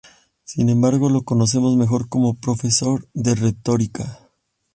Sin 0.45 0.69
embargo 0.69 1.11
lo 1.11 1.21
conocemos 1.21 1.77
mejor 1.77 2.09
como 2.09 2.33
profesor 2.33 3.07
de 3.13 3.35
retórica. 3.35 4.17